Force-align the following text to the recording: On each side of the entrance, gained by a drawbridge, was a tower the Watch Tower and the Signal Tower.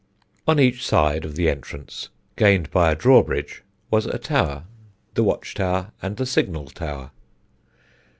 On 0.47 0.59
each 0.59 0.83
side 0.83 1.23
of 1.25 1.35
the 1.35 1.47
entrance, 1.47 2.09
gained 2.35 2.71
by 2.71 2.91
a 2.91 2.95
drawbridge, 2.95 3.61
was 3.91 4.07
a 4.07 4.17
tower 4.17 4.63
the 5.13 5.23
Watch 5.23 5.53
Tower 5.53 5.91
and 6.01 6.17
the 6.17 6.25
Signal 6.25 6.65
Tower. 6.71 7.11